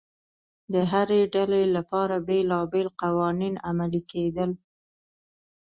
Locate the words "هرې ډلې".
0.91-1.63